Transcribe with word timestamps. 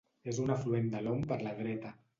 És 0.31 0.39
un 0.45 0.53
afluent 0.55 0.89
de 0.95 1.03
l'Om 1.09 1.23
per 1.33 1.41
la 1.47 1.57
dreta. 1.63 1.99